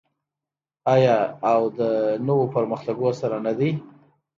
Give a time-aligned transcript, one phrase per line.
[0.93, 1.17] آیا
[1.51, 1.79] او د
[2.27, 3.71] نویو پرمختګونو سره نه دی؟